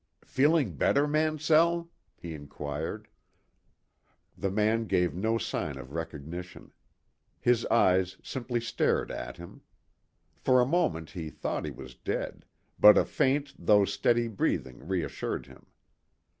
"Feeling 0.25 0.77
better, 0.77 1.05
Mansell?" 1.07 1.91
he 2.17 2.33
inquired. 2.33 3.07
The 4.35 4.49
man 4.49 4.85
gave 4.85 5.13
no 5.13 5.37
sign 5.37 5.77
of 5.77 5.93
recognition. 5.93 6.71
His 7.39 7.67
eyes 7.67 8.17
simply 8.23 8.61
stared 8.61 9.11
at 9.11 9.37
him. 9.37 9.61
For 10.33 10.59
a 10.59 10.65
moment 10.65 11.11
he 11.11 11.29
thought 11.29 11.65
he 11.65 11.71
was 11.71 11.93
dead, 11.93 12.45
but 12.79 12.97
a 12.97 13.05
faint 13.05 13.53
though 13.59 13.85
steady 13.85 14.27
breathing 14.27 14.87
reassured 14.87 15.45
him. 15.45 15.67